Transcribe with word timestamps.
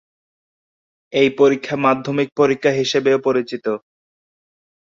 এই 1.13 1.29
পরীক্ষা 1.39 1.75
মাধ্যমিক 1.85 2.29
পরীক্ষা 2.39 2.71
হিসেবেও 2.79 3.17
পরিচিত। 3.27 3.65